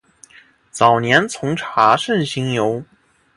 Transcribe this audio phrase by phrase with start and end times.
[0.71, 2.83] 早年从查慎行游。